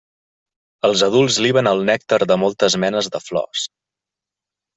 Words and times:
Els 0.87 1.03
adults 1.07 1.37
liben 1.47 1.69
el 1.73 1.83
nèctar 1.89 2.19
de 2.33 2.39
moltes 2.45 2.79
menes 2.85 3.11
de 3.17 3.23
flors. 3.27 3.69